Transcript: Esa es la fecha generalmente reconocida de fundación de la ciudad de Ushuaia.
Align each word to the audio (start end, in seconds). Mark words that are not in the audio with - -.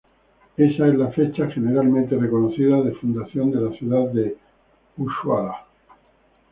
Esa 0.57 0.87
es 0.87 0.95
la 0.97 1.09
fecha 1.11 1.45
generalmente 1.51 2.15
reconocida 2.17 2.81
de 2.81 2.93
fundación 2.95 3.51
de 3.51 3.61
la 3.61 3.71
ciudad 3.77 4.07
de 4.09 4.35
Ushuaia. 4.97 5.57